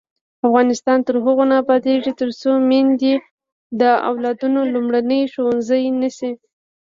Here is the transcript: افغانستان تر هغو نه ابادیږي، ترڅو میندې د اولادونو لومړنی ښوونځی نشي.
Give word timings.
افغانستان 0.47 0.97
تر 1.07 1.15
هغو 1.25 1.43
نه 1.49 1.55
ابادیږي، 1.63 2.11
ترڅو 2.21 2.51
میندې 2.69 3.13
د 3.79 3.81
اولادونو 4.09 4.59
لومړنی 4.73 5.21
ښوونځی 5.33 5.83
نشي. 6.01 6.31